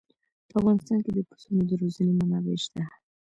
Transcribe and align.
په 0.49 0.55
افغانستان 0.59 0.97
کې 1.05 1.11
د 1.13 1.19
پسونو 1.29 1.61
د 1.67 1.71
روزنې 1.81 2.13
منابع 2.19 2.57
شته. 2.65 2.83